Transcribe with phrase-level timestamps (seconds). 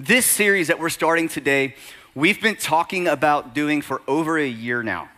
[0.00, 1.74] This series that we're starting today,
[2.14, 5.08] we've been talking about doing for over a year now.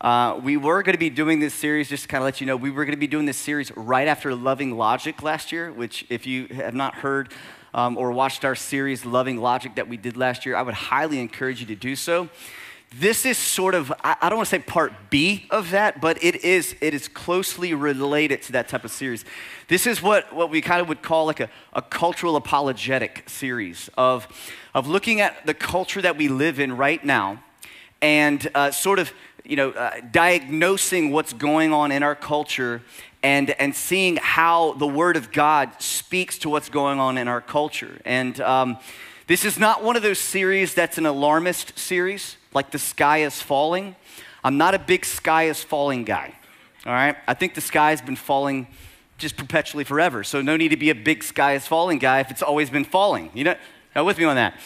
[0.00, 2.46] Uh, we were going to be doing this series, just to kind of let you
[2.46, 5.70] know, we were going to be doing this series right after Loving Logic last year,
[5.70, 7.34] which, if you have not heard
[7.74, 11.20] um, or watched our series, Loving Logic, that we did last year, I would highly
[11.20, 12.30] encourage you to do so.
[12.98, 16.44] This is sort of, I don't want to say part B of that, but it
[16.44, 19.24] is, it is closely related to that type of series.
[19.68, 23.88] This is what, what we kind of would call like a, a cultural apologetic series
[23.96, 24.26] of,
[24.74, 27.44] of looking at the culture that we live in right now
[28.02, 29.12] and uh, sort of,
[29.44, 32.82] you know, uh, diagnosing what's going on in our culture
[33.22, 37.40] and, and seeing how the Word of God speaks to what's going on in our
[37.40, 38.00] culture.
[38.04, 38.78] And um,
[39.30, 43.40] this is not one of those series that's an alarmist series like the sky is
[43.40, 43.94] falling.
[44.42, 46.34] I'm not a big sky is falling guy,
[46.84, 47.14] all right?
[47.28, 48.66] I think the sky has been falling
[49.18, 50.24] just perpetually forever.
[50.24, 52.82] So no need to be a big sky is falling guy if it's always been
[52.82, 53.30] falling.
[53.32, 53.54] You know,
[53.94, 54.58] now with me on that.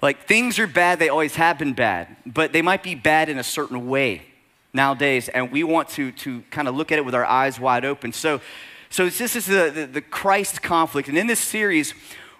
[0.00, 3.38] Like things are bad, they always have been bad, but they might be bad in
[3.40, 4.22] a certain way
[4.72, 7.84] nowadays, and we want to, to kind of look at it with our eyes wide
[7.84, 8.12] open.
[8.12, 8.40] So,
[8.90, 11.94] so this is the, the, the Christ conflict, and in this series,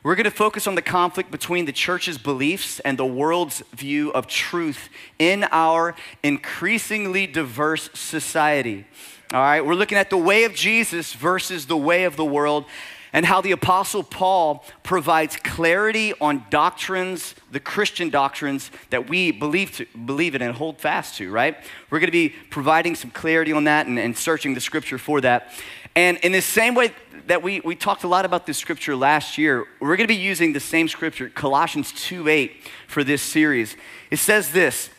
[0.04, 4.12] we're going to focus on the conflict between the church's beliefs and the world's view
[4.12, 8.86] of truth in our increasingly diverse society.
[9.32, 12.66] All right, we're looking at the way of Jesus versus the way of the world
[13.14, 19.72] and how the Apostle Paul provides clarity on doctrines, the Christian doctrines that we believe,
[19.76, 21.56] to, believe in and hold fast to, right?
[21.88, 25.22] We're going to be providing some clarity on that and, and searching the scripture for
[25.22, 25.50] that.
[25.96, 26.92] And in the same way
[27.26, 29.64] that we, we talked a lot about this scripture last year.
[29.80, 32.52] We're going to be using the same scripture, Colossians 2 8,
[32.88, 33.76] for this series.
[34.10, 34.90] It says this,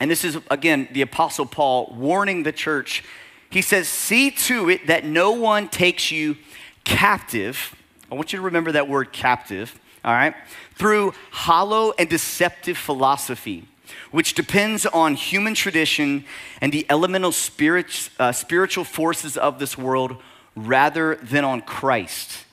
[0.00, 3.04] and this is, again, the Apostle Paul warning the church.
[3.50, 6.36] He says, See to it that no one takes you
[6.84, 7.76] captive.
[8.10, 10.34] I want you to remember that word captive, all right?
[10.74, 13.68] Through hollow and deceptive philosophy
[14.10, 16.24] which depends on human tradition
[16.60, 20.16] and the elemental spirit, uh, spiritual forces of this world
[20.54, 22.44] rather than on Christ.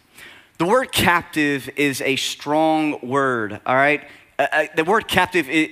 [0.57, 4.03] The word captive is a strong word, all right?
[4.37, 5.71] Uh, uh, the word captive, it,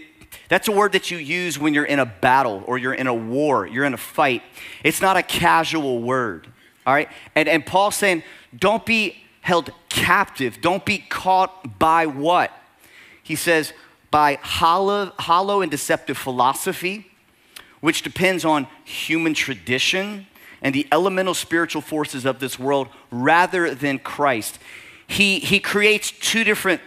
[0.49, 3.13] that's a word that you use when you're in a battle or you're in a
[3.13, 4.43] war, you're in a fight.
[4.83, 6.47] It's not a casual word,
[6.85, 7.09] all right?
[7.35, 8.23] And, and Paul's saying,
[8.57, 10.59] don't be held captive.
[10.61, 12.51] Don't be caught by what?
[13.23, 13.73] He says,
[14.11, 17.11] by hollow, hollow and deceptive philosophy,
[17.81, 20.26] which depends on human tradition
[20.61, 24.59] and the elemental spiritual forces of this world rather than Christ.
[25.07, 26.81] He, he creates two different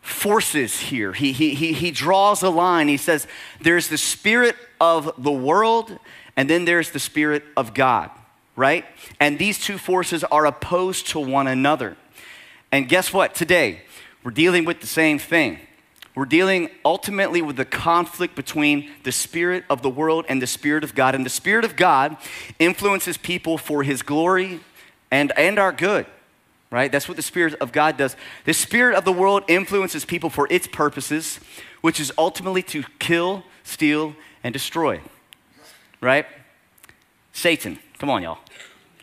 [0.00, 1.12] forces here.
[1.12, 2.88] He, he, he, he draws a line.
[2.88, 3.26] He says,
[3.60, 5.98] there's the spirit of the world,
[6.36, 8.10] and then there's the spirit of God,
[8.54, 8.84] right?
[9.18, 11.96] And these two forces are opposed to one another.
[12.70, 13.34] And guess what?
[13.34, 13.82] Today,
[14.22, 15.60] we're dealing with the same thing.
[16.16, 20.82] We're dealing ultimately with the conflict between the spirit of the world and the spirit
[20.82, 21.14] of God.
[21.14, 22.16] And the spirit of God
[22.58, 24.60] influences people for his glory
[25.10, 26.06] and, and our good,
[26.70, 26.90] right?
[26.90, 28.16] That's what the spirit of God does.
[28.46, 31.38] The spirit of the world influences people for its purposes,
[31.82, 35.02] which is ultimately to kill, steal, and destroy,
[36.00, 36.24] right?
[37.34, 38.38] Satan, come on, y'all.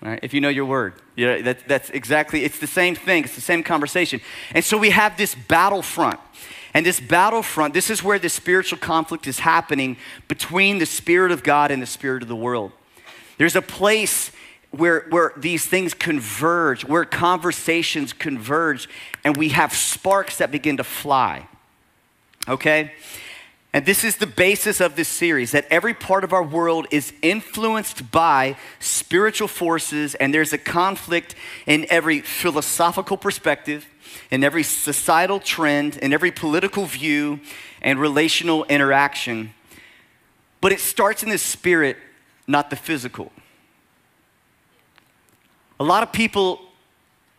[0.02, 3.24] Right, if you know your word, you know, that, that's exactly, it's the same thing,
[3.24, 4.20] it's the same conversation.
[4.54, 6.20] And so we have this battlefront.
[6.74, 9.98] And this battlefront, this is where the spiritual conflict is happening
[10.28, 12.72] between the Spirit of God and the Spirit of the world.
[13.38, 14.32] There's a place
[14.72, 18.90] where, where these things converge, where conversations converge,
[19.24, 21.48] and we have sparks that begin to fly.
[22.48, 22.92] Okay?
[23.74, 27.12] And this is the basis of this series that every part of our world is
[27.24, 31.34] influenced by spiritual forces, and there's a conflict
[31.66, 33.88] in every philosophical perspective,
[34.30, 37.40] in every societal trend, in every political view
[37.82, 39.56] and relational interaction.
[40.62, 41.98] But it starts in the spirit,
[42.46, 43.32] not the physical.
[45.80, 46.62] A lot of people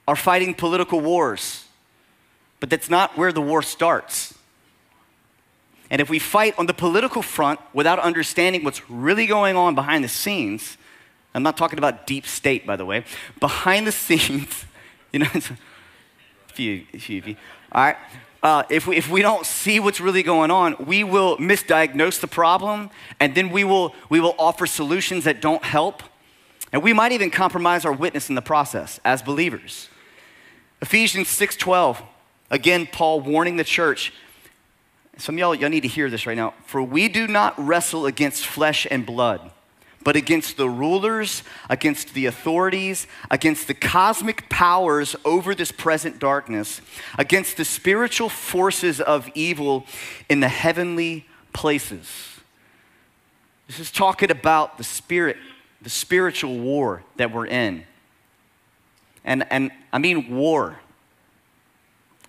[0.09, 1.65] are fighting political wars,
[2.59, 4.34] but that's not where the war starts.
[5.91, 10.03] And if we fight on the political front without understanding what's really going on behind
[10.03, 10.77] the scenes,
[11.35, 13.05] I'm not talking about deep state, by the way,
[13.41, 14.65] behind the scenes,
[15.13, 15.31] you know,
[16.47, 17.37] few, few of you.
[17.73, 17.97] All right.
[18.43, 22.27] Uh, if, we, if we don't see what's really going on, we will misdiagnose the
[22.27, 26.03] problem, and then we will, we will offer solutions that don't help.
[26.71, 29.89] And we might even compromise our witness in the process as believers.
[30.83, 32.03] Ephesians 6:12,
[32.51, 34.13] again, Paul warning the church.
[35.17, 36.55] Some of y'all, y'all need to hear this right now.
[36.67, 39.51] For we do not wrestle against flesh and blood,
[40.03, 46.81] but against the rulers, against the authorities, against the cosmic powers over this present darkness,
[47.19, 49.87] against the spiritual forces of evil
[50.29, 52.41] in the heavenly places.
[53.67, 55.37] This is talking about the spirit,
[55.81, 57.85] the spiritual war that we're in.
[59.25, 60.77] And, and I mean war.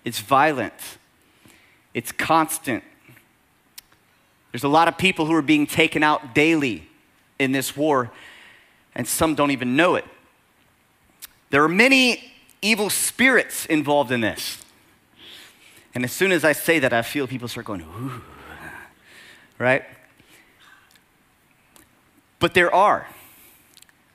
[0.04, 0.72] It's violent,
[1.96, 2.84] it's constant.
[4.52, 6.86] There's a lot of people who are being taken out daily
[7.38, 8.10] in this war,
[8.94, 10.04] and some don't even know it.
[11.48, 14.62] There are many evil spirits involved in this.
[15.94, 18.20] And as soon as I say that, I feel people start going, ooh,
[19.58, 19.82] right?
[22.38, 23.06] But there are.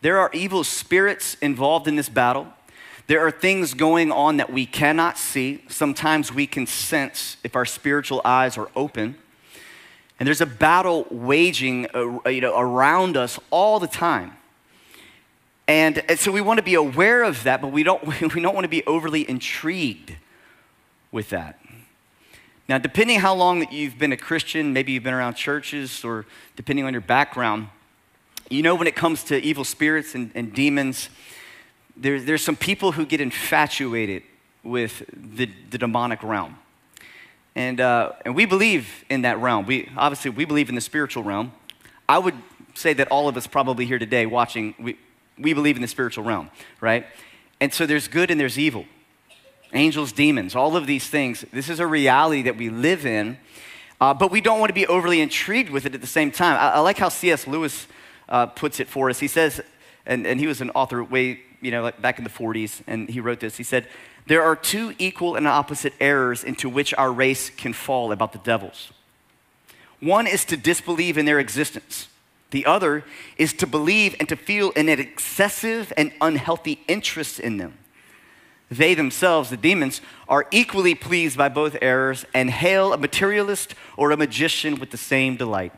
[0.01, 2.45] There are evil spirits involved in this battle.
[3.11, 5.65] There are things going on that we cannot see.
[5.67, 9.17] Sometimes we can sense if our spiritual eyes are open.
[10.17, 14.31] And there's a battle waging uh, you know, around us all the time.
[15.67, 18.01] And, and so we want to be aware of that, but we don't,
[18.33, 20.15] we don't want to be overly intrigued
[21.11, 21.59] with that.
[22.69, 26.25] Now, depending how long that you've been a Christian, maybe you've been around churches, or
[26.55, 27.67] depending on your background,
[28.49, 31.09] you know when it comes to evil spirits and, and demons,
[32.01, 34.23] there, there's some people who get infatuated
[34.63, 36.57] with the, the demonic realm.
[37.55, 39.65] And, uh, and we believe in that realm.
[39.65, 41.51] We, obviously, we believe in the spiritual realm.
[42.09, 42.35] I would
[42.73, 44.97] say that all of us probably here today watching, we,
[45.37, 46.49] we believe in the spiritual realm,
[46.79, 47.05] right?
[47.59, 48.85] And so there's good and there's evil.
[49.73, 51.45] Angels, demons, all of these things.
[51.53, 53.37] This is a reality that we live in,
[53.99, 56.57] uh, but we don't want to be overly intrigued with it at the same time.
[56.57, 57.47] I, I like how C.S.
[57.47, 57.87] Lewis
[58.27, 59.19] uh, puts it for us.
[59.19, 59.61] He says,
[60.05, 63.09] and, and he was an author way, you know, like back in the 40s, and
[63.09, 63.57] he wrote this.
[63.57, 63.87] He said,
[64.27, 68.39] there are two equal and opposite errors into which our race can fall about the
[68.39, 68.91] devils.
[69.99, 72.07] One is to disbelieve in their existence.
[72.51, 73.03] The other
[73.37, 77.77] is to believe and to feel an excessive and unhealthy interest in them.
[78.69, 84.11] They themselves, the demons, are equally pleased by both errors and hail a materialist or
[84.11, 85.73] a magician with the same delight.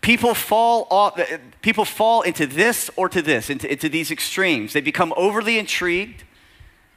[0.00, 4.72] People fall, off, uh, people fall into this or to this, into, into these extremes.
[4.72, 6.24] They become overly intrigued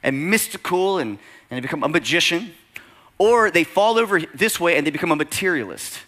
[0.02, 1.18] and mystical and,
[1.50, 2.52] and they become a magician,
[3.16, 6.00] or they fall over this way and they become a materialist.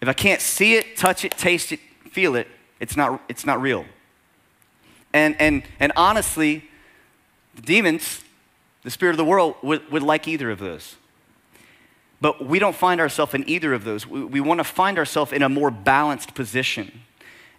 [0.00, 2.46] If I can't see it, touch it, taste it, feel it,
[2.80, 3.84] it's not, it's not real.
[5.12, 6.64] And, and, and honestly,
[7.56, 8.22] the demons,
[8.84, 10.96] the spirit of the world, would, would like either of those.
[12.20, 14.06] But we don't find ourselves in either of those.
[14.06, 17.02] We, we want to find ourselves in a more balanced position.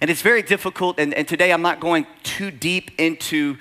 [0.02, 3.58] And it's very difficult, and, and today I'm not going too deep into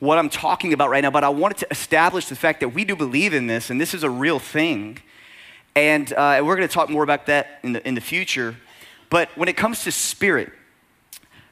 [0.00, 2.84] what I'm talking about right now, but I wanted to establish the fact that we
[2.84, 4.98] do believe in this, and this is a real thing.
[5.76, 8.56] And uh, we're going to talk more about that in the, in the future.
[9.10, 10.52] But when it comes to spirit,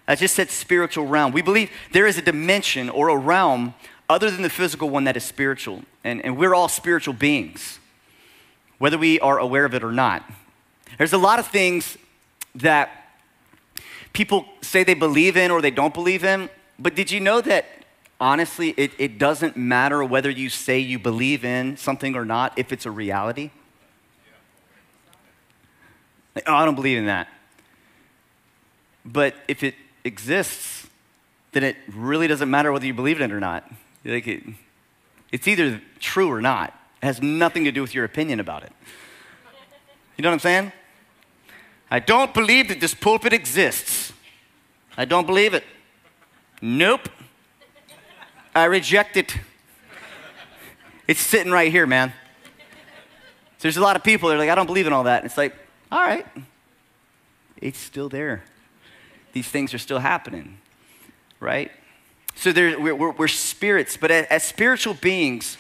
[0.09, 1.33] I just said spiritual realm.
[1.33, 3.75] We believe there is a dimension or a realm
[4.09, 5.83] other than the physical one that is spiritual.
[6.03, 7.79] And, and we're all spiritual beings,
[8.79, 10.25] whether we are aware of it or not.
[10.97, 11.99] There's a lot of things
[12.55, 12.91] that
[14.13, 16.49] people say they believe in or they don't believe in,
[16.79, 17.67] but did you know that
[18.21, 22.73] honestly, it, it doesn't matter whether you say you believe in something or not if
[22.73, 23.51] it's a reality.
[26.47, 27.29] oh, I don't believe in that.
[29.05, 30.87] But if it exists,
[31.53, 33.71] then it really doesn't matter whether you believe in it or not.
[34.05, 34.43] Like it,
[35.33, 36.78] it's either true or not.
[37.03, 38.73] It has nothing to do with your opinion about it.
[40.17, 40.72] You know what I'm saying?
[41.91, 44.13] I don't believe that this pulpit exists.
[44.96, 45.65] I don't believe it.
[46.61, 47.08] Nope.
[48.55, 49.37] I reject it.
[51.06, 52.13] It's sitting right here, man.
[53.58, 55.22] So there's a lot of people that are like, I don't believe in all that.
[55.22, 55.55] And it's like,
[55.91, 56.27] all right,
[57.56, 58.44] it's still there.
[59.32, 60.58] These things are still happening,
[61.41, 61.70] right?
[62.34, 65.56] So there, we're, we're, we're spirits, but as, as spiritual beings,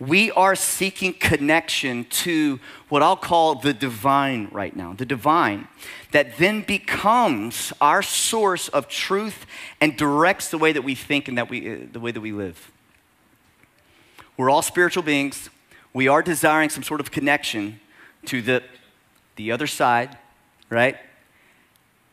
[0.00, 2.58] we are seeking connection to
[2.88, 5.68] what I'll call the divine right now, the divine
[6.14, 9.46] that then becomes our source of truth
[9.80, 12.30] and directs the way that we think and that we, uh, the way that we
[12.30, 12.70] live.
[14.36, 15.50] We're all spiritual beings.
[15.92, 17.80] We are desiring some sort of connection
[18.26, 18.62] to the,
[19.34, 20.16] the other side,
[20.70, 20.96] right?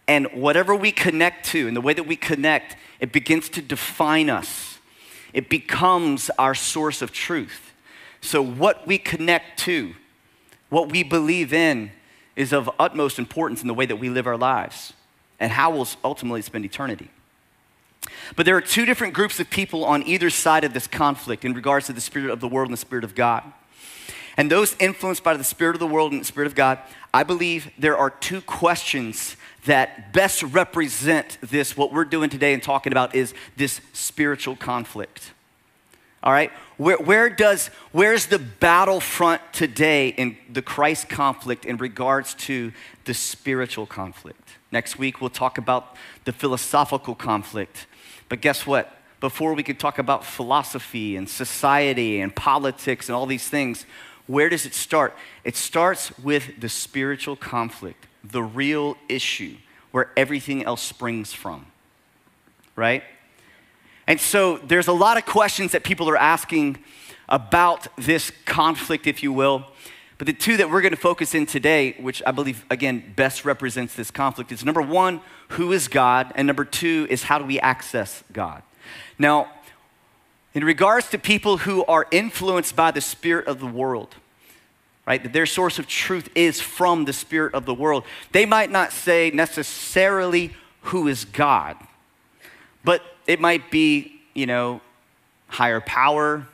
[0.07, 4.31] And whatever we connect to and the way that we connect, it begins to define
[4.31, 4.79] us.
[5.31, 7.70] It becomes our source of truth.
[8.21, 9.95] So, what we connect to,
[10.69, 11.91] what we believe in,
[12.35, 14.93] is of utmost importance in the way that we live our lives
[15.39, 17.09] and how we'll ultimately spend eternity.
[18.35, 21.53] But there are two different groups of people on either side of this conflict in
[21.53, 23.43] regards to the spirit of the world and the spirit of God.
[24.37, 26.79] and those influenced by the spirit of the world and the spirit of God,
[27.13, 29.35] I believe there are two questions
[29.65, 31.75] that best represent this.
[31.75, 35.31] What we're doing today and talking about is this spiritual conflict.
[36.23, 36.51] All right?
[36.77, 42.71] Where, where does, where's the battlefront today in the Christ conflict in regards to
[43.05, 44.57] the spiritual conflict?
[44.71, 47.87] Next week, we'll talk about the philosophical conflict.
[48.29, 48.97] But guess what?
[49.19, 53.85] Before we could talk about philosophy and society and politics and all these things,
[54.27, 55.15] where does it start?
[55.43, 59.57] It starts with the spiritual conflict, the real issue
[59.91, 61.65] where everything else springs from,
[62.75, 63.03] right?
[64.11, 66.79] And so there's a lot of questions that people are asking
[67.29, 69.65] about this conflict, if you will.
[70.17, 73.45] But the two that we're going to focus in today, which I believe, again, best
[73.45, 76.33] represents this conflict, is number one, who is God?
[76.35, 78.63] And number two is how do we access God?
[79.17, 79.49] Now,
[80.53, 84.15] in regards to people who are influenced by the spirit of the world,
[85.05, 88.03] right, that their source of truth is from the spirit of the world,
[88.33, 90.51] they might not say necessarily
[90.81, 91.77] who is God,
[92.83, 94.81] but it might be, you know,
[95.47, 96.47] higher power.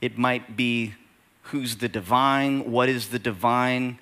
[0.00, 0.94] It might be
[1.42, 3.98] who's the divine, what is the divine.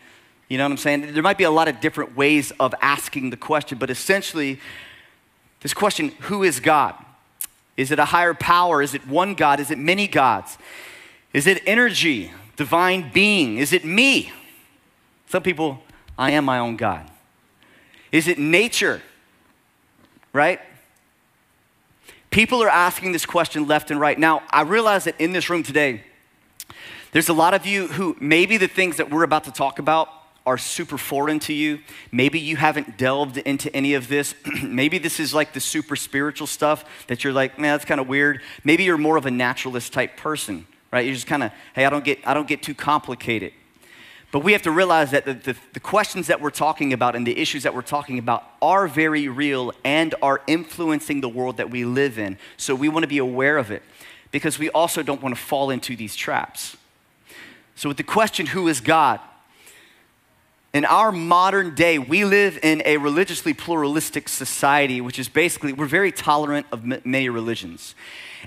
[0.49, 1.13] You know what I'm saying?
[1.13, 4.61] There might be a lot of different ways of asking the question, but essentially,
[5.61, 6.95] this question who is God?
[7.77, 8.83] Is it a higher power?
[8.83, 9.61] Is it one God?
[9.61, 10.59] Is it many gods?
[11.33, 13.59] Is it energy, divine being?
[13.59, 14.33] Is it me?
[15.29, 15.83] Some people,
[16.19, 17.09] I am my own God.
[18.11, 19.01] Is it nature?
[20.33, 20.61] Right?
[22.31, 24.19] People are asking this question left and right.
[24.19, 26.05] Now, I realize that in this room today,
[27.13, 30.09] there's a lot of you who maybe the things that we're about to talk about
[30.47, 31.81] are super foreign to you.
[32.13, 34.35] Maybe you haven't delved into any of this.
[34.63, 38.09] Maybe this is like the super spiritual stuff that you're like, man, that's kind of
[38.09, 38.41] weird.
[38.65, 41.05] Maybe you're more of a naturalist type person, right?
[41.05, 43.53] You're just kind of, hey, I don't get, I don't get too complicated.
[44.33, 47.27] But we have to realize that the, the, the, questions that we're talking about and
[47.27, 51.71] the issues that we're talking about are very real and are influencing the world that
[51.71, 52.39] we live in.
[52.57, 53.83] So we want to be aware of it
[54.31, 56.77] because we also don't want to fall into these traps.
[57.75, 59.21] So, with the question, who is God?
[60.73, 65.87] In our modern day, we live in a religiously pluralistic society, which is basically, we're
[65.87, 67.97] very tolerant of many religions.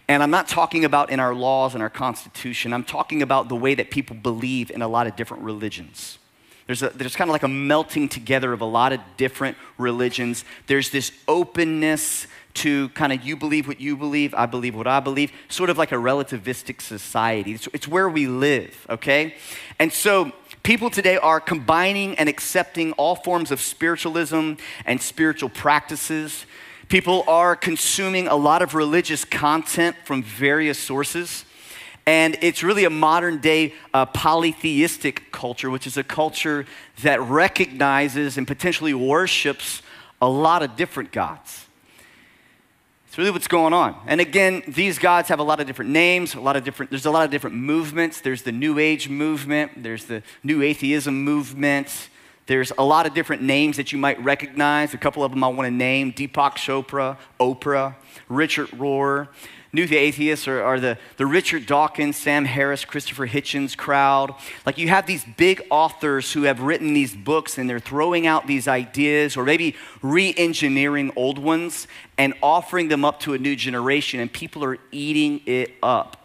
[0.08, 3.58] And I'm not talking about in our laws and our constitution, I'm talking about the
[3.58, 6.18] way that people believe in a lot of different religions.
[6.65, 10.46] There's, a, there's kind of like a melting together of a lot of different religions.
[10.68, 15.01] There's this openness to kind of you believe what you believe, I believe what I
[15.01, 17.51] believe, sort of like a relativistic society.
[17.51, 19.36] It's, it's where we live, okay?
[19.77, 20.32] And so
[20.63, 24.53] people today are combining and accepting all forms of spiritualism
[24.86, 26.46] and spiritual practices
[26.89, 31.46] People are consuming a lot of religious content from various sources.
[32.05, 36.65] And it's really a modern day uh, polytheistic culture, which is a culture
[37.01, 39.82] that recognizes and potentially worships
[40.22, 41.62] a lot of different gods.
[43.13, 43.96] It's really what's going on.
[44.08, 47.05] And again, these gods have a lot of different names, a lot of different, there's
[47.05, 48.22] a lot of different movements.
[48.22, 52.10] There's the New Age movement, there's the New Atheism movement,
[52.48, 54.96] there's a lot of different names that you might recognize.
[54.96, 57.93] A couple of them I want to name Deepak Chopra, Oprah,
[58.29, 59.27] Richard Rohr.
[59.75, 64.36] New Atheists are, are, the, the Richard Dawkins, Sam Harris, Christopher Hitchens crowd.
[64.68, 68.46] Like you have these big authors who have written these books and they're throwing out
[68.46, 71.88] these ideas or maybe re engineering old ones
[72.20, 76.18] and offering them up to a new generation, and people are eating it up.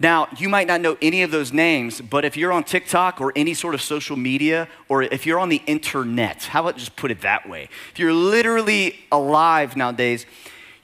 [0.00, 3.32] Now, you might not know any of those names, but if you're on TikTok or
[3.36, 7.10] any sort of social media, or if you're on the internet, how about just put
[7.10, 7.68] it that way?
[7.92, 10.26] If you're literally alive nowadays,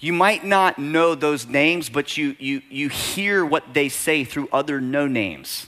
[0.01, 4.49] you might not know those names, but you, you, you hear what they say through
[4.53, 5.67] other no names.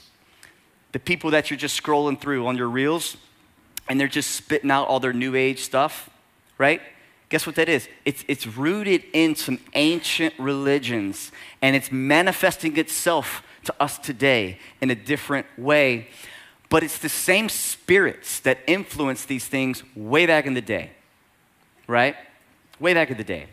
[0.93, 3.17] The people that you're just scrolling through on your reels,
[3.89, 6.09] and they're just spitting out all their new age stuff,
[6.57, 6.81] right?
[7.31, 7.87] Guess what that is?
[8.05, 14.91] It's, it's rooted in some ancient religions and it's manifesting itself to us today in
[14.91, 16.07] a different way.
[16.69, 20.91] But it's the same spirits that influenced these things way back in the day,
[21.87, 22.15] right?
[22.81, 23.47] Way back in the day.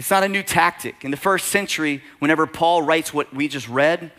[0.00, 1.04] It's not a new tactic.
[1.04, 4.10] In the first century, whenever Paul writes what we just read,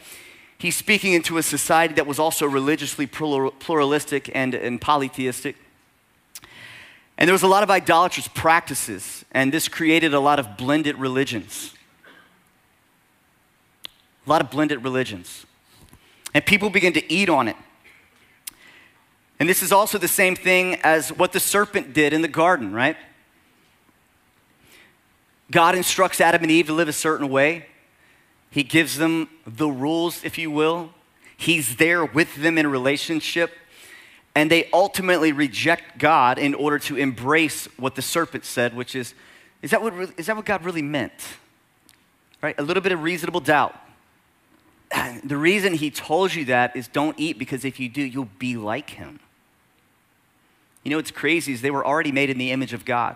[0.59, 5.55] he's speaking into a society that was also religiously pluralistic and, and polytheistic.
[7.17, 10.97] And there was a lot of idolatrous practices, and this created a lot of blended
[10.97, 11.73] religions.
[14.27, 15.47] A lot of blended religions.
[16.35, 17.55] And people began to eat on it.
[19.39, 22.71] And this is also the same thing as what the serpent did in the garden,
[22.71, 22.97] right?
[25.51, 27.65] God instructs Adam and Eve to live a certain way.
[28.49, 30.91] He gives them the rules, if you will.
[31.35, 33.51] He's there with them in relationship.
[34.33, 39.13] And they ultimately reject God in order to embrace what the serpent said, which is,
[39.61, 41.11] is that what, is that what God really meant?
[42.41, 42.57] Right?
[42.57, 43.75] A little bit of reasonable doubt.
[45.23, 48.57] The reason he told you that is don't eat because if you do, you'll be
[48.57, 49.19] like him.
[50.83, 53.15] You know what's crazy is they were already made in the image of God.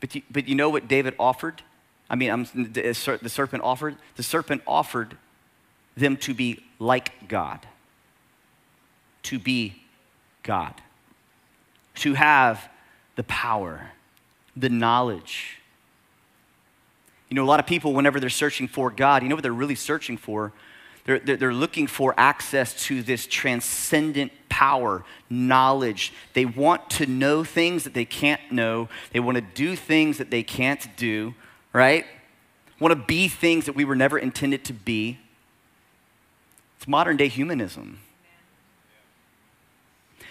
[0.00, 1.62] But you, but you know what David offered?
[2.08, 3.96] I mean, I'm, the serpent offered?
[4.16, 5.16] The serpent offered
[5.96, 7.66] them to be like God.
[9.24, 9.82] To be
[10.42, 10.74] God.
[11.96, 12.68] To have
[13.16, 13.90] the power,
[14.54, 15.58] the knowledge.
[17.28, 19.52] You know, a lot of people, whenever they're searching for God, you know what they're
[19.52, 20.52] really searching for?
[21.06, 26.12] They're, they're, looking for access to this transcendent power, knowledge.
[26.34, 28.88] They want to know things that they can't know.
[29.12, 31.34] They want to do things that they can't do,
[31.72, 32.04] right?
[32.80, 35.20] Want to be things that we were never intended to be.
[36.76, 38.00] It's modern day humanism.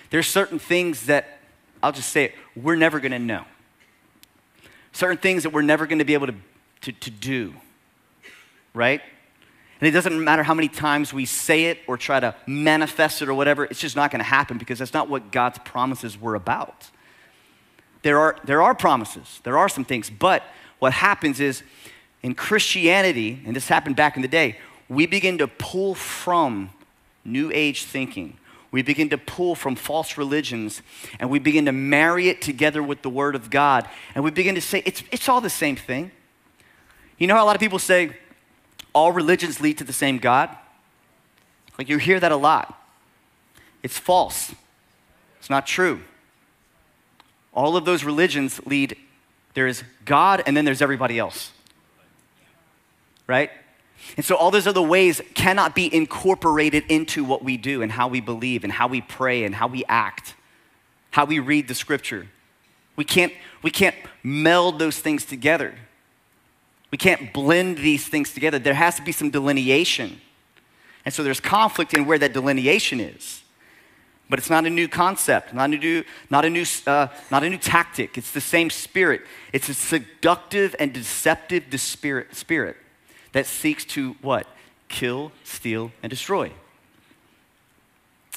[0.10, 1.40] There's certain things that,
[1.82, 3.46] I'll just say it, we're never going to know.
[4.92, 6.36] Certain things that we're never going to be able to,
[6.82, 7.54] to, to do,
[8.74, 9.02] right?
[9.86, 13.30] And it doesn't matter how many times we say it or try to manifest it
[13.30, 16.34] or whatever, it's just not going to happen because that's not what God's promises were
[16.34, 16.90] about.
[18.02, 20.42] There are, there are promises, there are some things, but
[20.80, 21.62] what happens is
[22.24, 24.58] in Christianity, and this happened back in the day,
[24.90, 26.72] we begin to pull from
[27.24, 28.38] New Age thinking.
[28.72, 30.82] We begin to pull from false religions
[31.20, 33.88] and we begin to marry it together with the Word of God.
[34.16, 36.10] And we begin to say, it's, it's all the same thing.
[37.20, 38.18] You know how a lot of people say,
[38.96, 40.50] all religions lead to the same God?
[41.78, 42.82] Like you hear that a lot.
[43.84, 44.56] It's false.
[45.40, 46.02] It's not true.
[47.54, 48.98] All of those religions lead,
[49.54, 51.52] there is God and then there's everybody else.
[53.28, 53.52] Right?
[54.18, 58.08] And so all those other ways cannot be incorporated into what we do and how
[58.08, 60.36] we believe and how we pray and how we act,
[61.12, 62.28] how we read the scripture.
[62.96, 65.76] We can't, we can't meld those things together.
[66.96, 68.58] We can't blend these things together.
[68.58, 70.22] There has to be some delineation.
[71.04, 73.44] And so there's conflict in where that delineation is.
[74.30, 77.50] But it's not a new concept, not a new, not a new, uh, not a
[77.50, 78.18] new tactic.
[78.18, 79.24] It's the same spirit.
[79.52, 82.78] It's a seductive and deceptive spirit, spirit
[83.34, 84.48] that seeks to what?
[84.88, 86.54] Kill, steal, and destroy.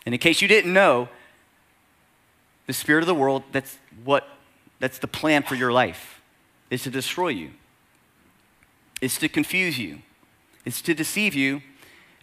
[0.04, 1.08] And in case you didn't know,
[2.66, 4.26] the spirit of the world, that's what,
[4.80, 6.20] that's the plan for your life,
[6.70, 7.50] is to destroy you.
[9.00, 9.98] It's to confuse you,
[10.64, 11.62] it's to deceive you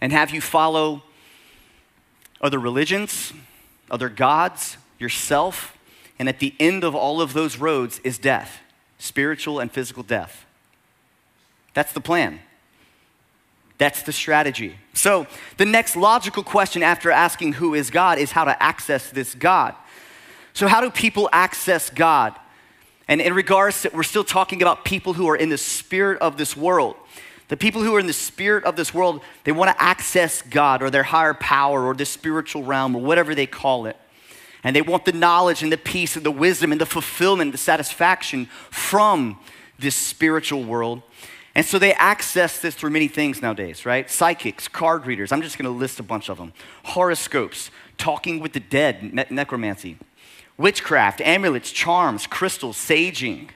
[0.00, 1.02] and have you follow
[2.40, 3.32] other religions,
[3.90, 5.76] other gods, yourself.
[6.18, 8.60] And at the end of all of those roads is death
[8.98, 10.46] spiritual and physical death.
[11.74, 12.40] That's the plan.
[13.78, 14.78] That's the strategy.
[14.94, 15.26] So,
[15.58, 19.74] the next logical question after asking who is God is how to access this God.
[20.54, 22.34] So, how do people access God?
[23.08, 26.36] And in regards to, we're still talking about people who are in the spirit of
[26.36, 26.96] this world.
[27.48, 30.82] The people who are in the spirit of this world, they want to access God
[30.82, 33.96] or their higher power or the spiritual realm or whatever they call it.
[34.64, 37.58] And they want the knowledge and the peace and the wisdom and the fulfillment, the
[37.58, 39.38] satisfaction from
[39.78, 41.02] this spiritual world.
[41.54, 44.10] And so they access this through many things nowadays, right?
[44.10, 46.52] Psychics, card readers, I'm just going to list a bunch of them.
[46.84, 49.96] Horoscopes, talking with the dead, ne- necromancy,
[50.58, 53.48] witchcraft, amulets, charms, crystals, saging.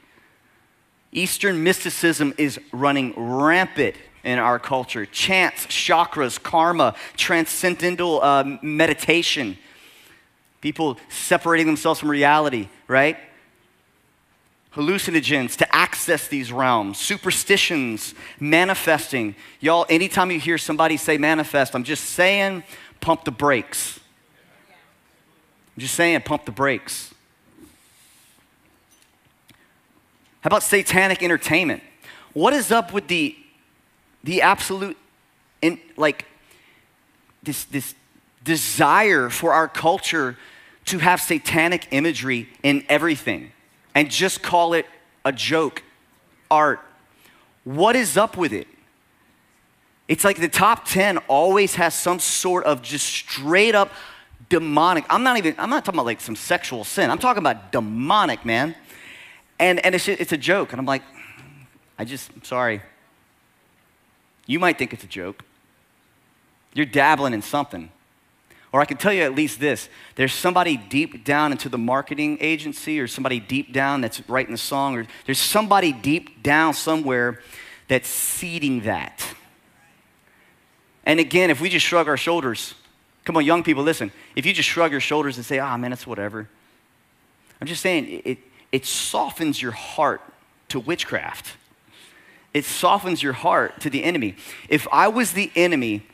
[1.12, 5.06] Eastern mysticism is running rampant in our culture.
[5.06, 9.56] Chants, chakras, karma, transcendental uh, meditation.
[10.60, 13.16] People separating themselves from reality, right?
[14.74, 19.34] Hallucinogens to access these realms, superstitions, manifesting.
[19.58, 22.62] Y'all, anytime you hear somebody say manifest, I'm just saying,
[23.00, 23.99] pump the brakes.
[25.76, 27.14] I'm just saying, pump the brakes.
[30.40, 31.82] How about satanic entertainment?
[32.32, 33.36] What is up with the,
[34.24, 34.96] the absolute,
[35.60, 36.26] in, like,
[37.42, 37.94] this, this
[38.44, 40.36] desire for our culture
[40.86, 43.52] to have satanic imagery in everything
[43.94, 44.86] and just call it
[45.24, 45.82] a joke,
[46.50, 46.80] art?
[47.64, 48.66] What is up with it?
[50.08, 53.92] It's like the top 10 always has some sort of just straight up
[54.50, 55.06] demonic.
[55.08, 57.10] I'm not even, I'm not talking about like some sexual sin.
[57.10, 58.74] I'm talking about demonic, man.
[59.58, 60.72] And, and it's, it's a joke.
[60.72, 61.02] And I'm like,
[61.98, 62.82] I just, I'm sorry.
[64.46, 65.42] You might think it's a joke.
[66.74, 67.90] You're dabbling in something.
[68.72, 72.38] Or I can tell you at least this there's somebody deep down into the marketing
[72.40, 77.40] agency, or somebody deep down that's writing the song, or there's somebody deep down somewhere
[77.88, 79.34] that's seeding that.
[81.04, 82.74] And again, if we just shrug our shoulders,
[83.24, 84.12] come on, young people, listen.
[84.36, 86.48] If you just shrug your shoulders and say, ah, man, it's whatever.
[87.60, 88.38] I'm just saying, it,
[88.72, 90.22] it softens your heart
[90.68, 91.56] to witchcraft.
[92.52, 94.36] It softens your heart to the enemy.
[94.68, 96.06] If I was the enemy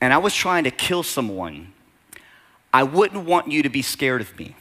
[0.00, 1.72] and I was trying to kill someone,
[2.72, 4.54] I wouldn't want you to be scared of me.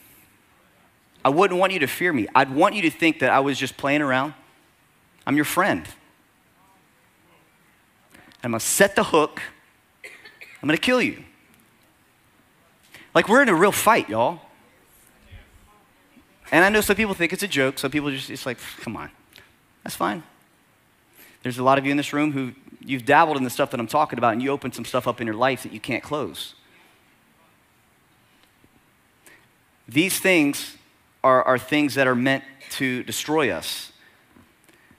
[1.24, 2.28] I wouldn't want you to fear me.
[2.34, 4.34] I'd want you to think that I was just playing around.
[5.26, 5.88] I'm your friend.
[8.44, 9.40] I'm gonna set the hook.
[10.62, 11.24] I'm gonna kill you.
[13.14, 14.40] Like we're in a real fight, y'all.
[16.52, 17.80] And I know some people think it's a joke.
[17.80, 19.10] Some people just, it's like, come on.
[19.84, 20.24] That's fine.
[21.44, 23.80] There's a lot of you in this room who you've dabbled in the stuff that
[23.80, 26.04] I'm talking about and you opened some stuff up in your life that you can't
[26.04, 26.56] close.
[29.88, 30.78] These things
[31.24, 33.92] are, are things that are meant to destroy us.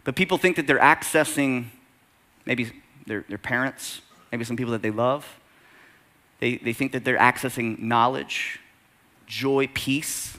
[0.05, 1.66] But people think that they're accessing
[2.44, 2.72] maybe
[3.07, 5.27] their, their parents, maybe some people that they love.
[6.42, 8.59] They, they think that they're accessing knowledge,
[9.26, 10.37] joy, peace.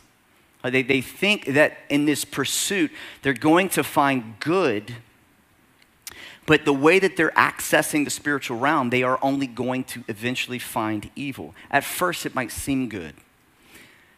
[0.62, 4.96] Uh, they, they think that in this pursuit, they're going to find good,
[6.46, 10.60] but the way that they're accessing the spiritual realm, they are only going to eventually
[10.60, 11.56] find evil.
[11.72, 13.14] At first, it might seem good.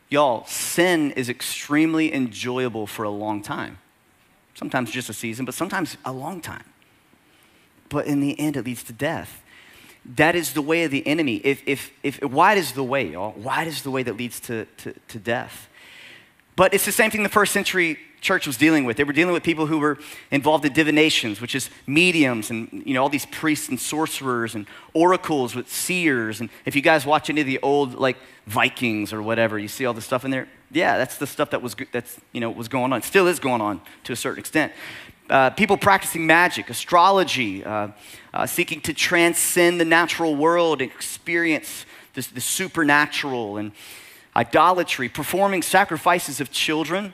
[0.10, 3.78] Y'all, sin is extremely enjoyable for a long time.
[4.56, 6.66] Sometimes just a season, but sometimes a long time.
[7.90, 9.44] But in the end, it leads to death.
[10.16, 11.38] That is the way of the enemy.
[11.38, 13.32] If, if, if, wide is the way, y'all.
[13.32, 15.68] Wide is the way that leads to, to, to death.
[16.56, 18.98] But it's the same thing the first century church was dealing with.
[18.98, 20.00] They were dealing with people who were
[20.32, 24.66] involved in divinations, which is mediums and you know all these priests and sorcerers and
[24.94, 26.42] oracles with seers.
[26.42, 29.86] And if you guys watch any of the old like Vikings or whatever, you see
[29.86, 30.48] all the stuff in there.
[30.72, 33.02] Yeah, that's the stuff that was that's you know was going on.
[33.04, 34.74] still is going on to a certain extent.
[35.30, 37.88] Uh, people practicing magic, astrology, uh,
[38.34, 43.72] uh, seeking to transcend the natural world and experience the supernatural and
[44.36, 47.14] idolatry, performing sacrifices of children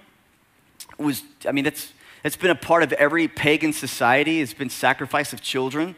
[0.98, 1.94] was, I mean, that's,
[2.24, 4.42] that's been a part of every pagan society.
[4.42, 5.96] It's been sacrifice of children,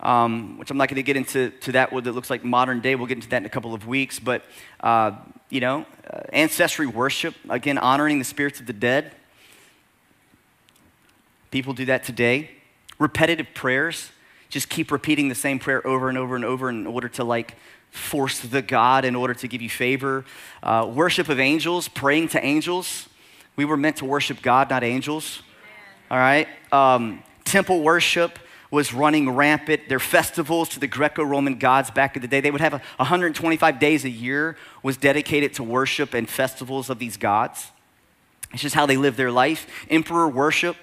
[0.00, 2.80] um, which I'm not going to get into to that, what it looks like modern
[2.80, 2.94] day.
[2.94, 4.18] We'll get into that in a couple of weeks.
[4.18, 4.44] But,
[4.80, 5.12] uh,
[5.50, 9.12] you know, uh, ancestry worship, again, honoring the spirits of the dead.
[11.50, 12.50] People do that today.
[12.98, 14.10] Repetitive prayers,
[14.48, 17.56] just keep repeating the same prayer over and over and over in order to like
[17.90, 20.24] force the God in order to give you favor.
[20.62, 23.08] Uh, worship of angels, praying to angels.
[23.56, 25.42] We were meant to worship God, not angels.
[26.10, 26.46] All right?
[26.72, 28.38] Um, temple worship
[28.70, 29.88] was running rampant.
[29.88, 33.78] Their festivals to the Greco-Roman gods back in the day, they would have a, 125
[33.78, 37.70] days a year was dedicated to worship and festivals of these gods.
[38.52, 39.66] It's just how they lived their life.
[39.88, 40.76] Emperor worship.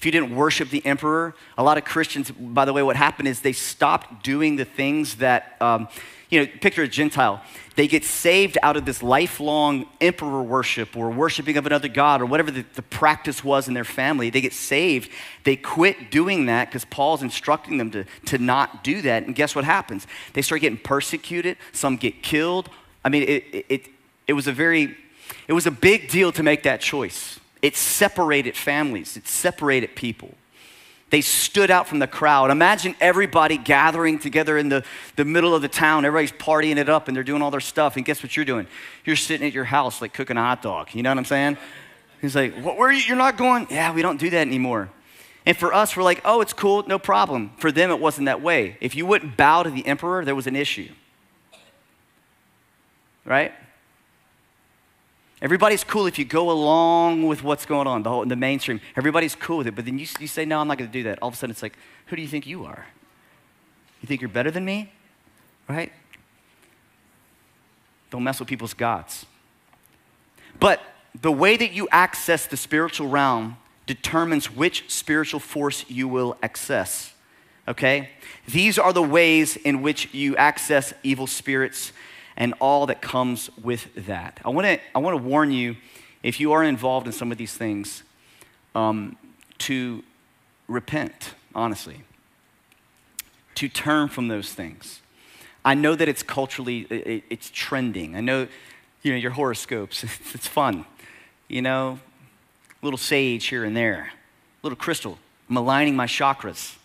[0.00, 3.28] If you didn't worship the emperor, a lot of Christians, by the way, what happened
[3.28, 5.88] is they stopped doing the things that um,
[6.30, 7.42] you know, picture a Gentile.
[7.76, 12.24] They get saved out of this lifelong emperor worship or worshiping of another God or
[12.24, 14.30] whatever the, the practice was in their family.
[14.30, 15.10] They get saved.
[15.44, 19.24] They quit doing that because Paul's instructing them to, to not do that.
[19.24, 20.06] And guess what happens?
[20.32, 21.58] They start getting persecuted.
[21.72, 22.70] Some get killed.
[23.04, 23.86] I mean, it, it,
[24.26, 24.96] it was a very,
[25.46, 27.38] it was a big deal to make that choice.
[27.62, 29.16] It separated families.
[29.16, 30.34] It separated people.
[31.10, 32.52] They stood out from the crowd.
[32.52, 34.84] Imagine everybody gathering together in the,
[35.16, 36.04] the middle of the town.
[36.04, 37.96] Everybody's partying it up and they're doing all their stuff.
[37.96, 38.68] And guess what you're doing?
[39.04, 40.94] You're sitting at your house like cooking a hot dog.
[40.94, 41.58] You know what I'm saying?
[42.20, 43.00] He's like, what, where you?
[43.00, 43.66] You're not going?
[43.70, 44.88] Yeah, we don't do that anymore.
[45.46, 47.52] And for us, we're like, oh, it's cool, no problem.
[47.56, 48.76] For them, it wasn't that way.
[48.80, 50.90] If you wouldn't bow to the emperor, there was an issue.
[53.24, 53.52] Right?
[55.42, 58.80] Everybody's cool if you go along with what's going on, the, whole, the mainstream.
[58.94, 59.74] Everybody's cool with it.
[59.74, 61.18] But then you, you say, no, I'm not going to do that.
[61.22, 62.86] All of a sudden, it's like, who do you think you are?
[64.02, 64.92] You think you're better than me?
[65.66, 65.92] Right?
[68.10, 69.24] Don't mess with people's gods.
[70.58, 70.82] But
[71.18, 77.14] the way that you access the spiritual realm determines which spiritual force you will access.
[77.66, 78.10] Okay?
[78.46, 81.92] These are the ways in which you access evil spirits
[82.40, 84.40] and all that comes with that.
[84.44, 85.76] I want to I want to warn you,
[86.22, 88.02] if you are involved in some of these things,
[88.74, 89.16] um,
[89.58, 90.02] to
[90.66, 92.00] repent, honestly,
[93.56, 95.02] to turn from those things.
[95.66, 98.16] I know that it's culturally, it, it's trending.
[98.16, 98.48] I know,
[99.02, 100.02] you know, your horoscopes,
[100.34, 100.86] it's fun.
[101.46, 101.98] You know,
[102.82, 104.12] a little sage here and there,
[104.62, 105.18] a little crystal,
[105.50, 106.76] aligning my chakras.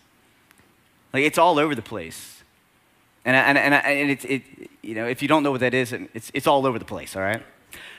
[1.14, 2.35] Like it's all over the place.
[3.26, 4.42] And, and, and, and it's, it,
[4.82, 7.14] you know, if you don't know what that is, it's, it's all over the place,
[7.16, 7.42] all right?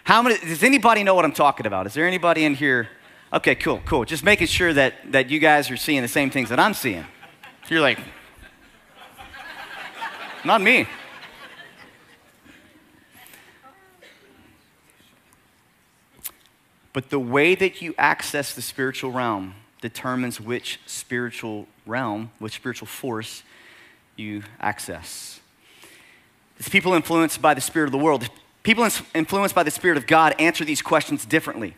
[0.06, 1.86] How many, does anybody know what I'm talking about?
[1.86, 2.88] Is there anybody in here?
[3.34, 4.06] Okay, cool, cool.
[4.06, 7.06] Just making sure that, that you guys are seeing the same things that I'm seeing.
[7.68, 8.00] You're like,
[10.46, 10.88] Not me.
[16.94, 22.88] But the way that you access the spiritual realm determines which spiritual realm, which spiritual
[22.88, 23.44] force
[24.18, 25.40] you access.
[26.60, 28.30] It's people influenced by the spirit of the world.
[28.64, 31.76] People influenced by the spirit of God answer these questions differently.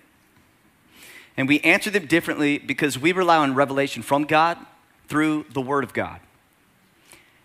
[1.37, 4.57] And we answer them differently because we rely on revelation from God
[5.07, 6.19] through the Word of God.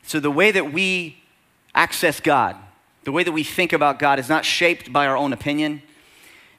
[0.03, 1.23] So the way that we
[1.75, 2.57] access God,
[3.05, 5.83] the way that we think about God is not shaped by our own opinion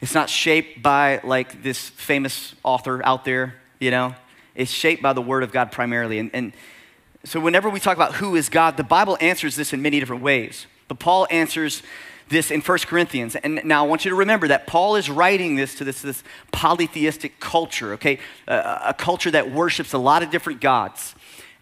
[0.02, 4.16] it's not shaped by like this famous author out there, you know?
[4.54, 6.20] It's shaped by the Word of God primarily.
[6.20, 6.54] And, and
[7.26, 10.22] so whenever we talk about who is God, the Bible answers this in many different
[10.22, 10.68] ways.
[10.88, 11.82] But Paul answers
[12.30, 13.36] this in 1 Corinthians.
[13.36, 16.24] And now I want you to remember that Paul is writing this to this, this
[16.52, 18.20] polytheistic culture, okay?
[18.48, 21.16] Uh, a culture that worships a lot of different gods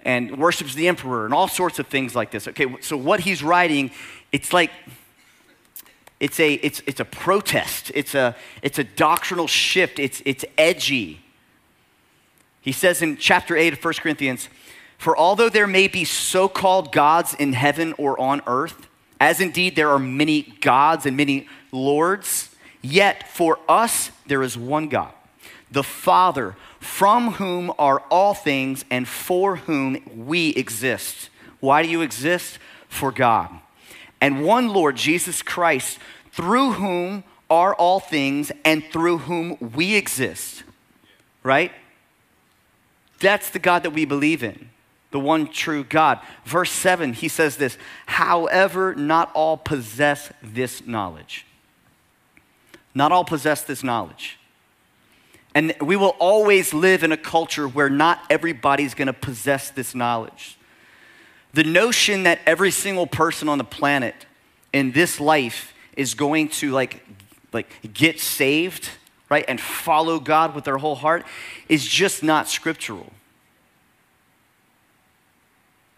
[0.05, 2.47] and worships the emperor and all sorts of things like this.
[2.47, 3.91] Okay, so what he's writing,
[4.31, 4.71] it's like
[6.19, 7.91] it's a, it's, it's a protest.
[7.93, 9.99] It's a, it's a doctrinal shift.
[9.99, 11.19] It's, it's edgy.
[12.61, 14.47] He says in chapter 8 of 1 Corinthians,
[14.97, 18.87] For although there may be so called gods in heaven or on earth,
[19.19, 24.87] as indeed there are many gods and many lords, yet for us there is one
[24.87, 25.13] God,
[25.71, 31.29] the Father, from whom are all things and for whom we exist.
[31.59, 32.59] Why do you exist?
[32.89, 33.49] For God.
[34.19, 35.99] And one Lord, Jesus Christ,
[36.31, 40.63] through whom are all things and through whom we exist.
[41.43, 41.71] Right?
[43.19, 44.69] That's the God that we believe in,
[45.13, 46.19] the one true God.
[46.43, 51.45] Verse 7, he says this However, not all possess this knowledge.
[52.95, 54.39] Not all possess this knowledge.
[55.55, 60.57] And we will always live in a culture where not everybody's gonna possess this knowledge.
[61.53, 64.25] The notion that every single person on the planet
[64.73, 67.05] in this life is going to like,
[67.51, 68.89] like get saved,
[69.29, 71.23] right, and follow God with their whole heart
[71.69, 73.13] is just not scriptural.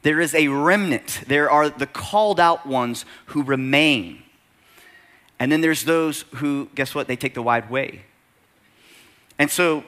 [0.06, 1.22] There is a remnant.
[1.26, 4.22] There are the called out ones who remain.
[5.40, 7.08] And then there's those who, guess what?
[7.08, 8.04] They take the wide way.
[9.40, 9.84] And so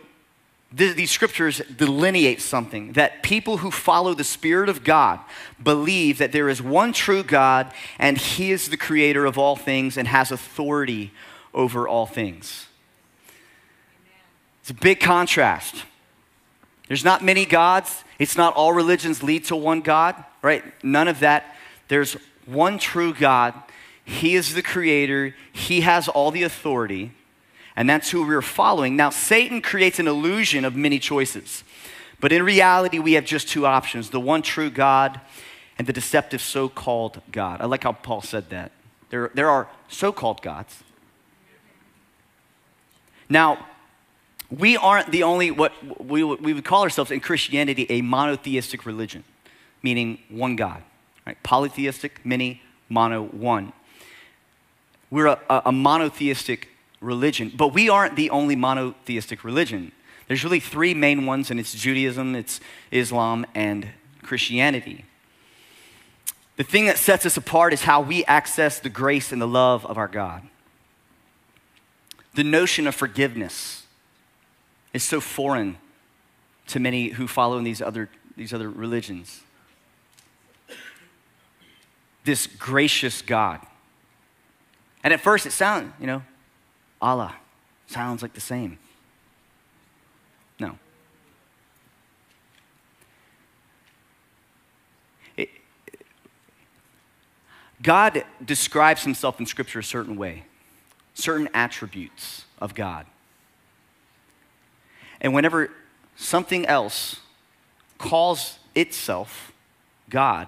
[0.75, 5.19] th- these scriptures delineate something that people who follow the Spirit of God
[5.61, 9.97] believe that there is one true God and He is the creator of all things
[9.97, 11.11] and has authority
[11.53, 12.65] over all things.
[14.61, 15.83] It's a big contrast.
[16.87, 18.03] There's not many gods.
[18.19, 20.63] It's not all religions lead to one God, right?
[20.83, 21.55] None of that.
[21.87, 22.13] There's
[22.45, 23.53] one true God.
[24.03, 25.35] He is the creator.
[25.51, 27.11] He has all the authority
[27.77, 28.95] and that's who we're following.
[28.95, 31.63] Now, Satan creates an illusion of many choices,
[32.19, 35.21] but in reality, we have just two options the one true God
[35.77, 37.61] and the deceptive so called God.
[37.61, 38.71] I like how Paul said that.
[39.11, 40.83] There, there are so called gods.
[43.29, 43.63] Now,
[44.49, 49.23] we aren't the only, what we, we would call ourselves in Christianity, a monotheistic religion,
[49.83, 50.83] meaning one God.
[51.25, 51.41] Right?
[51.43, 53.73] Polytheistic, many, mono, one.
[55.09, 56.69] We're a, a, a monotheistic
[57.01, 57.51] religion.
[57.55, 59.91] But we aren't the only monotheistic religion.
[60.27, 62.59] There's really three main ones, and it's Judaism, it's
[62.91, 63.89] Islam, and
[64.23, 65.05] Christianity.
[66.55, 69.85] The thing that sets us apart is how we access the grace and the love
[69.85, 70.43] of our God.
[72.33, 73.86] The notion of forgiveness
[74.93, 75.77] is so foreign
[76.67, 79.41] to many who follow in these other, these other religions.
[82.23, 83.61] This gracious God.
[85.03, 86.23] And at first it sounds, you know,
[87.01, 87.35] Allah
[87.87, 88.77] sounds like the same.
[90.59, 90.77] No.
[97.81, 100.45] God describes himself in Scripture a certain way,
[101.13, 103.05] certain attributes of God.
[105.21, 105.71] And whenever
[106.15, 107.21] something else
[107.97, 109.51] calls itself
[110.09, 110.47] God,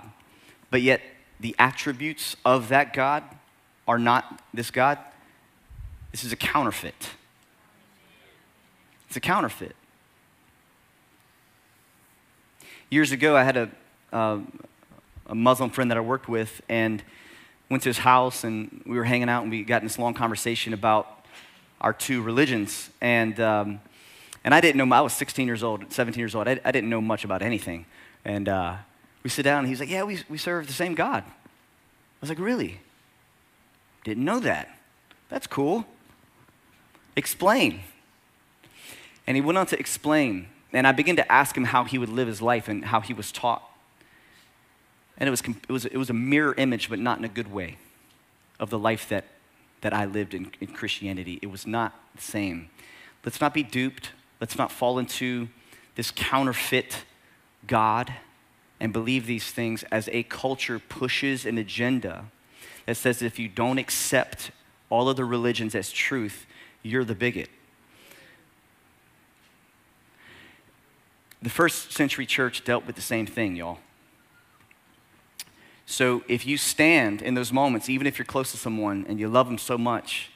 [0.69, 1.01] but yet
[1.39, 3.23] the attributes of that God
[3.87, 4.99] are not this God,
[6.11, 7.09] this is a counterfeit.
[9.07, 9.75] It's a counterfeit.
[12.91, 13.69] Years ago, I had a,
[14.11, 14.39] uh,
[15.27, 17.03] a Muslim friend that I worked with and
[17.69, 20.13] went to his house and we were hanging out and we got in this long
[20.15, 21.25] conversation about
[21.81, 22.89] our two religions.
[22.99, 23.79] And, um,
[24.43, 26.47] and I didn't know, I was 16 years old, 17 years old.
[26.47, 27.85] I, I didn't know much about anything.
[28.23, 28.77] And uh,
[29.23, 31.23] we sit down and he's like, Yeah, we, we serve the same God.
[31.25, 32.79] I was like, Really?
[34.03, 34.69] Didn't know that.
[35.29, 35.85] That's cool.
[37.15, 37.81] Explain.
[39.27, 40.47] And he went on to explain.
[40.71, 43.13] And I began to ask him how he would live his life and how he
[43.13, 43.63] was taught.
[45.17, 47.51] And it was, it was, it was a mirror image, but not in a good
[47.51, 47.77] way,
[48.59, 49.25] of the life that,
[49.81, 51.39] that I lived in, in Christianity.
[51.41, 52.69] It was not the same.
[53.25, 54.11] Let's not be duped.
[54.39, 55.49] Let's not fall into
[55.95, 57.03] this counterfeit
[57.67, 58.13] God
[58.79, 62.25] and believe these things as a culture pushes an agenda
[62.85, 64.51] that says if you don't accept
[64.89, 66.45] all of the religions as truth,
[66.81, 67.49] you're the bigot.
[71.41, 73.79] The first century church dealt with the same thing, y'all.
[75.85, 79.27] So if you stand in those moments, even if you're close to someone and you
[79.27, 80.31] love them so much,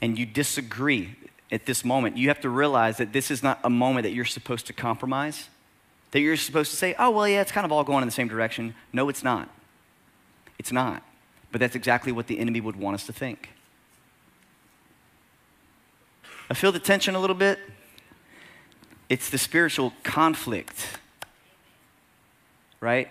[0.00, 1.16] and you disagree
[1.50, 4.24] at this moment, you have to realize that this is not a moment that you're
[4.24, 5.48] supposed to compromise,
[6.10, 8.12] that you're supposed to say, oh, well, yeah, it's kind of all going in the
[8.12, 8.74] same direction.
[8.92, 9.48] No, it's not.
[10.58, 11.02] It's not.
[11.52, 13.50] But that's exactly what the enemy would want us to think.
[16.50, 17.58] I feel the tension a little bit.
[19.08, 20.98] It's the spiritual conflict,
[22.80, 23.08] right?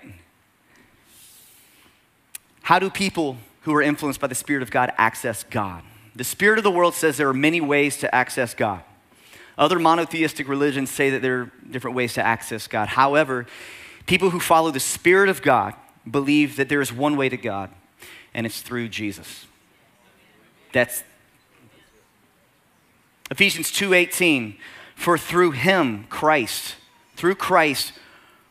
[2.63, 5.83] How do people who are influenced by the Spirit of God access God?
[6.15, 8.83] The Spirit of the world says there are many ways to access God.
[9.57, 12.89] Other monotheistic religions say that there are different ways to access God.
[12.89, 13.45] However,
[14.05, 15.73] people who follow the Spirit of God
[16.09, 17.69] believe that there is one way to God,
[18.33, 19.45] and it's through Jesus.
[20.71, 21.03] That's
[23.31, 24.57] Ephesians 2:18
[24.95, 26.75] for through him Christ
[27.15, 27.93] through Christ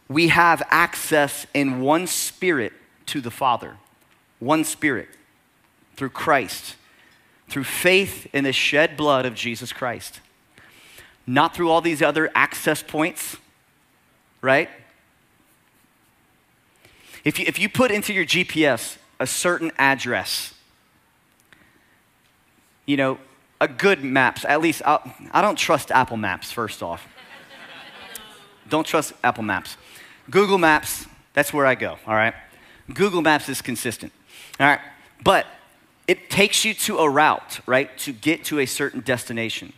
[0.09, 2.73] we have access in one spirit
[3.07, 3.77] to the Father
[4.39, 5.09] one spirit
[5.95, 6.77] through Christ
[7.53, 10.21] through faith in the shed blood of Jesus Christ
[11.27, 13.37] not through all these other access points
[14.41, 14.69] right
[17.25, 20.55] if you, if you put into your GPS a certain address
[22.87, 23.19] you know
[23.63, 24.45] a good maps.
[24.45, 27.07] At least I'll, I do not trust Apple Maps, first off.
[28.69, 29.77] don't trust Apple Maps.
[30.29, 32.35] Google Maps, that's where I go, all right?
[32.93, 34.13] Google Maps is consistent,
[34.59, 34.81] all right?
[35.23, 35.47] But
[36.07, 39.73] it takes you to a route, right, to get to a certain destination.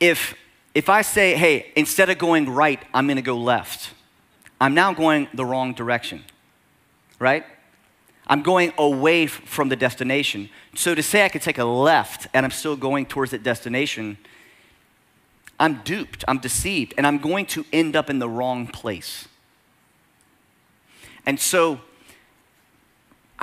[0.00, 0.34] If,
[0.74, 3.90] if I say, hey, instead of going right, I'm gonna go left,
[4.60, 6.24] I'm now going the wrong direction,
[7.18, 7.44] right?
[8.26, 10.48] I'm going away from the destination.
[10.74, 14.16] So to say I could take a left and I'm still going towards that destination,
[15.58, 19.28] I'm duped, I'm deceived, and I'm going to end up in the wrong place.
[21.26, 21.80] And so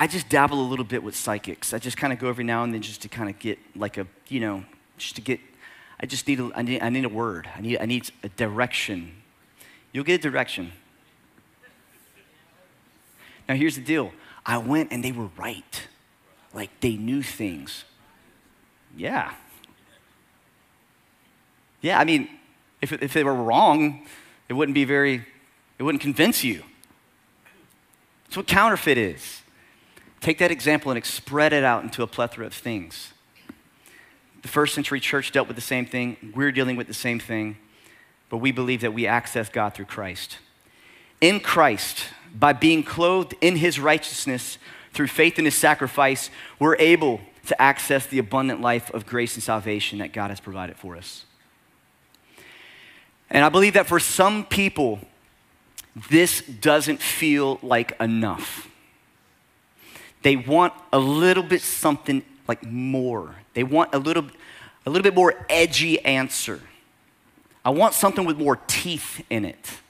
[0.00, 1.74] I just dabble a little bit with psychics.
[1.74, 3.98] I just kind of go every now and then just to kind of get like
[3.98, 4.64] a, you know,
[4.96, 5.40] just to get,
[6.00, 7.50] I just need a, I need, I need a word.
[7.54, 9.12] I need, I need a direction.
[9.92, 10.72] You'll get a direction.
[13.46, 14.12] Now here's the deal.
[14.46, 15.86] I went and they were right.
[16.54, 17.84] Like they knew things.
[18.96, 19.34] Yeah.
[21.82, 22.26] Yeah, I mean,
[22.80, 24.06] if, if they were wrong,
[24.48, 25.26] it wouldn't be very,
[25.78, 26.62] it wouldn't convince you.
[28.24, 29.39] That's what counterfeit is.
[30.20, 33.12] Take that example and spread it out into a plethora of things.
[34.42, 36.32] The first century church dealt with the same thing.
[36.34, 37.56] We're dealing with the same thing,
[38.28, 40.38] but we believe that we access God through Christ.
[41.20, 42.04] In Christ,
[42.34, 44.58] by being clothed in his righteousness
[44.92, 49.42] through faith in his sacrifice, we're able to access the abundant life of grace and
[49.42, 51.24] salvation that God has provided for us.
[53.30, 55.00] And I believe that for some people,
[56.10, 58.69] this doesn't feel like enough.
[60.22, 63.36] They want a little bit something like more.
[63.54, 64.26] They want a little,
[64.84, 66.60] a little bit more edgy answer.
[67.64, 69.80] I want something with more teeth in it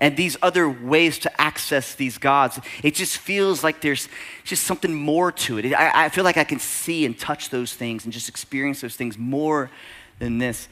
[0.00, 2.58] and these other ways to access these gods.
[2.82, 4.08] It just feels like there's
[4.44, 5.74] just something more to it.
[5.74, 8.96] I, I, feel like I can see and touch those things and just experience those
[8.96, 9.70] things more
[10.18, 10.68] than this.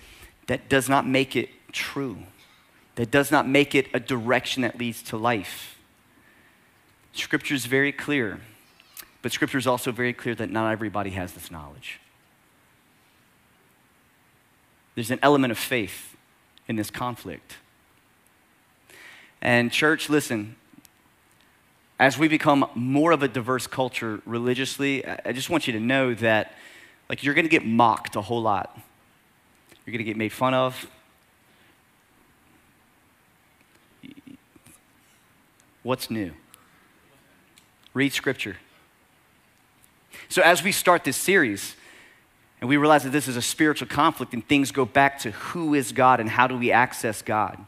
[0.46, 2.16] That does not make it true,
[2.94, 5.77] that does not make it a direction that leads to life.
[7.12, 8.40] Scripture is very clear,
[9.22, 12.00] but Scripture is also very clear that not everybody has this knowledge.
[14.94, 16.16] There's an element of faith
[16.66, 17.56] in this conflict.
[19.40, 20.56] And, church, listen,
[22.00, 26.14] as we become more of a diverse culture religiously, I just want you to know
[26.14, 26.54] that,
[27.08, 28.78] like, you're going to get mocked a whole lot.
[29.84, 30.86] You're going to get made fun of.
[35.82, 36.32] What's new?
[37.98, 38.56] Read scripture.
[40.28, 41.74] So, as we start this series,
[42.60, 45.74] and we realize that this is a spiritual conflict, and things go back to who
[45.74, 47.58] is God and how do we access God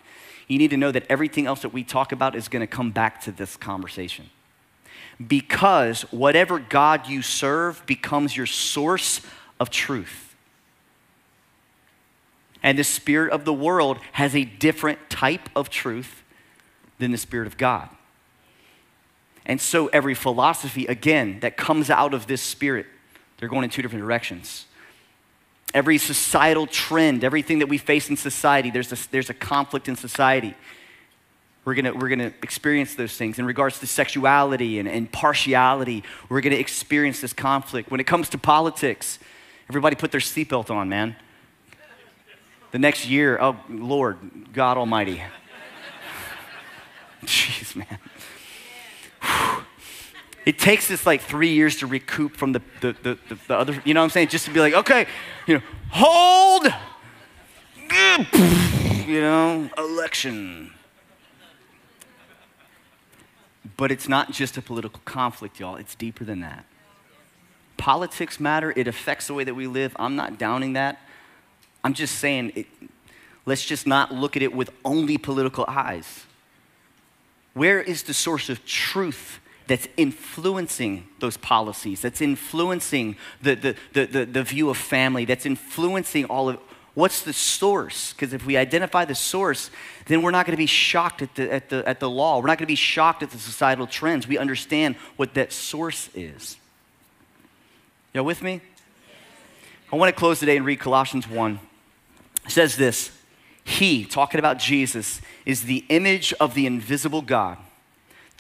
[0.51, 2.91] you need to know that everything else that we talk about is going to come
[2.91, 4.31] back to this conversation.
[5.25, 9.21] Because whatever God you serve becomes your source
[9.61, 10.35] of truth.
[12.65, 16.25] And the spirit of the world has a different type of truth
[16.99, 17.89] than the Spirit of God.
[19.47, 22.87] And so every philosophy, again, that comes out of this spirit,
[23.39, 24.67] they're going in two different directions.
[25.73, 29.97] Every societal trend, everything that we face in society, there's a, there's a conflict in
[29.97, 30.55] society.
[31.65, 33.39] We're gonna, we're gonna experience those things.
[33.39, 37.91] In regards to sexuality and, and partiality, we're gonna experience this conflict.
[37.91, 39.19] When it comes to politics,
[39.69, 41.17] everybody put their seatbelt on, man.
[42.73, 44.19] The next year, oh, Lord,
[44.53, 45.23] God Almighty.
[47.25, 47.99] Jeez, man.
[50.47, 53.83] It takes us like three years to recoup from the, the, the, the, the other,
[53.85, 54.29] you know what I'm saying?
[54.29, 55.07] Just to be like, okay,
[55.47, 56.67] you know, hold,
[59.07, 60.73] you know, election.
[63.77, 65.77] But it's not just a political conflict, y'all.
[65.77, 66.65] It's deeper than that.
[67.77, 69.95] Politics matter, it affects the way that we live.
[69.99, 71.01] I'm not downing that.
[71.83, 72.67] I'm just saying, it,
[73.47, 76.25] let's just not look at it with only political eyes.
[77.55, 84.07] Where is the source of truth that's influencing those policies, that's influencing the, the, the,
[84.07, 86.59] the, the view of family, that's influencing all of
[86.95, 88.13] what's the source?
[88.13, 89.71] Because if we identify the source,
[90.07, 92.41] then we're not going to be shocked at the, at, the, at the law.
[92.41, 94.27] We're not going to be shocked at the societal trends.
[94.27, 96.57] We understand what that source is.
[98.13, 98.61] Y'all with me?
[99.93, 101.61] I want to close today and read Colossians 1.
[102.45, 103.13] It says this
[103.63, 107.57] He, talking about Jesus, is the image of the invisible God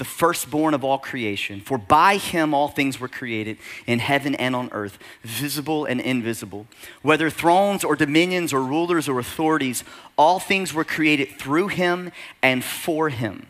[0.00, 1.60] the firstborn of all creation.
[1.60, 6.66] For by him all things were created in heaven and on earth, visible and invisible.
[7.02, 9.84] Whether thrones or dominions or rulers or authorities,
[10.16, 13.48] all things were created through him and for him.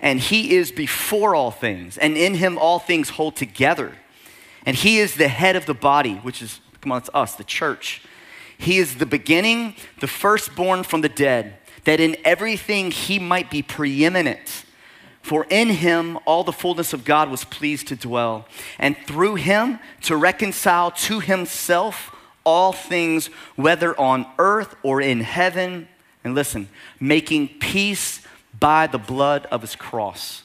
[0.00, 3.92] And he is before all things, and in him all things hold together.
[4.66, 7.44] And he is the head of the body, which is, come on, it's us, the
[7.44, 8.02] church.
[8.58, 13.62] He is the beginning, the firstborn from the dead, that in everything he might be
[13.62, 14.64] preeminent.
[15.22, 18.46] For in him all the fullness of God was pleased to dwell,
[18.78, 22.14] and through him to reconcile to himself
[22.44, 25.88] all things, whether on earth or in heaven.
[26.24, 26.68] And listen,
[27.00, 28.20] making peace
[28.58, 30.42] by the blood of his cross.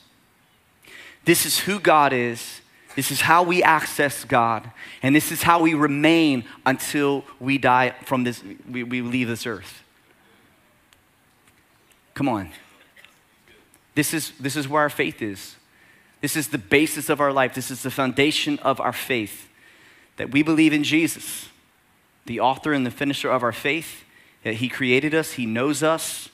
[1.25, 2.61] This is who God is.
[2.95, 4.71] This is how we access God.
[5.03, 9.45] And this is how we remain until we die from this, we, we leave this
[9.45, 9.84] earth.
[12.13, 12.49] Come on.
[13.98, 15.56] This is, this is where our faith is.
[16.22, 17.56] This is the basis of our life.
[17.56, 19.50] This is the foundation of our faith
[20.18, 21.50] that we believe in Jesus,
[22.28, 24.04] the author and the finisher of our faith,
[24.43, 26.30] that He created us, He knows us,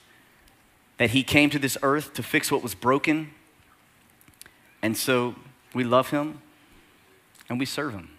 [0.97, 3.31] that He came to this earth to fix what was broken.
[4.81, 5.33] And so
[5.73, 6.41] we love Him
[7.47, 8.09] and we serve Him.